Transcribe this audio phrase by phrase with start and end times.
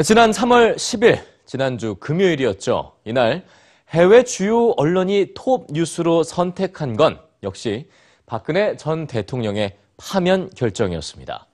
[0.00, 2.92] 네, 지난 3월 10일, 지난주 금요일이었죠.
[3.04, 3.44] 이날
[3.90, 7.86] 해외 주요 언론이 톱 뉴스로 선택한 건 역시
[8.24, 11.46] 박근혜 전 대통령의 파면 결정이었습니다.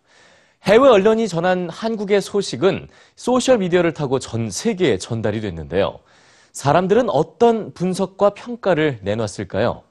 [0.62, 2.86] 해외 언론이 전한 한국의 소식은
[3.16, 5.98] 소셜미디어를 타고 전 세계에 전달이 됐는데요.
[6.52, 9.82] 사람들은 어떤 분석과 평가를 내놨을까요?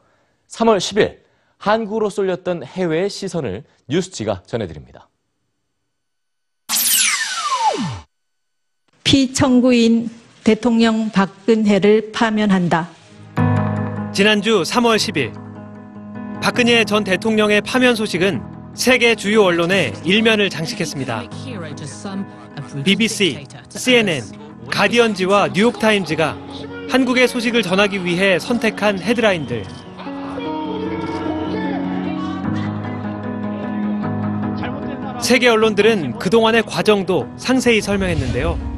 [0.47, 1.17] 3월 10일,
[1.57, 5.09] 한국으로 쏠렸던 해외의 시선을 뉴스지가 전해드립니다.
[9.15, 10.09] 피청구인
[10.43, 12.89] 대통령 박근혜를 파면한다.
[14.11, 18.41] 지난주 3월 10일 박근혜 전 대통령의 파면 소식은
[18.73, 21.29] 세계 주요 언론의 일면을 장식했습니다.
[22.83, 24.21] BBC, CNN,
[24.69, 26.37] 가디언지와 뉴욕타임즈가
[26.89, 29.63] 한국의 소식을 전하기 위해 선택한 헤드라인들.
[35.21, 38.74] 세계 언론들은 그동안의 과정도 상세히 설명했는데요.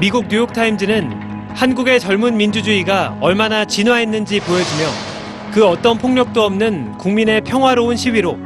[0.00, 4.86] 미국 뉴욕타임즈는 한국의 젊은 민주주의가 얼마나 진화했는지 보여주며
[5.52, 8.38] 그 어떤 폭력도 없는 국민의 평화로운 시위로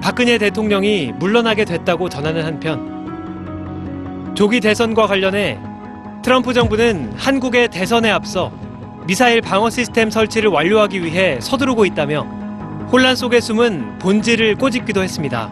[0.00, 5.58] 박근혜 대통령이 물러나게 됐다고 전하는 한편 조기 대선과 관련해
[6.22, 8.52] 트럼프 정부는 한국의 대선에 앞서
[9.04, 12.22] 미사일 방어 시스템 설치를 완료하기 위해 서두르고 있다며
[12.92, 15.50] 혼란 속에 숨은 본질을 꼬집기도 했습니다.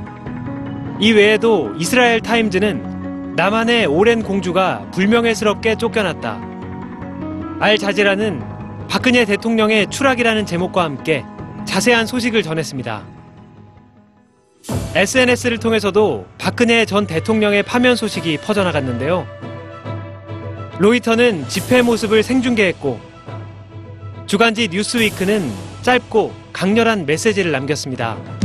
[1.01, 2.89] 이 외에도 이스라엘 타임즈는
[3.36, 6.41] 남한의 오랜 공주가 불명예스럽게 쫓겨났다.
[7.61, 8.42] 알자지라는
[8.89, 11.25] 박근혜 대통령의 추락이라는 제목과 함께
[11.64, 13.05] 자세한 소식을 전했습니다.
[14.95, 19.27] SNS를 통해서도 박근혜 전 대통령의 파면 소식이 퍼져나갔는데요.
[20.78, 23.00] 로이터는 집회 모습을 생중계했고
[24.27, 25.50] 주간지 뉴스위크는
[25.83, 28.40] 짧고 강렬한 메시지를 남겼습니다.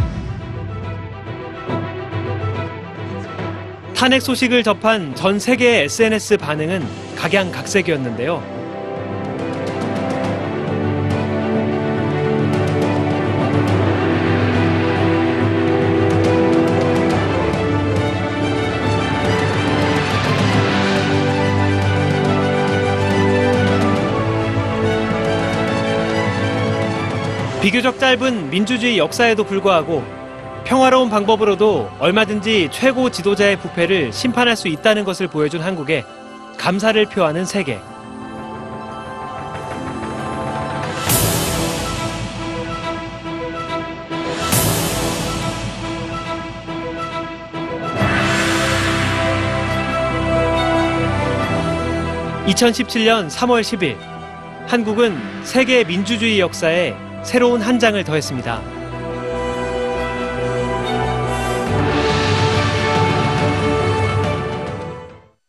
[3.96, 6.86] 탄핵 소식을 접한 전 세계의 SNS 반응은
[7.16, 8.44] 각양각색이었는데요.
[27.62, 30.15] 비교적 짧은 민주주의 역사에도 불구하고
[30.66, 36.04] 평화로운 방법으로도 얼마든지 최고 지도자의 부패를 심판할 수 있다는 것을 보여준 한국에
[36.58, 37.80] 감사를 표하는 세계.
[52.48, 53.98] (2017년 3월 10일)
[54.68, 58.75] 한국은 세계 민주주의 역사에 새로운 한 장을 더했습니다.